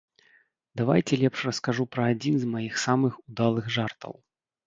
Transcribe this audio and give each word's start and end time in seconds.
Давайце 0.79 1.19
лепш 1.23 1.43
раскажу 1.49 1.85
пра 1.95 2.07
адзін 2.15 2.35
з 2.43 2.49
маіх 2.53 2.81
самых 2.87 3.13
удалых 3.27 3.65
жартаў. 3.79 4.13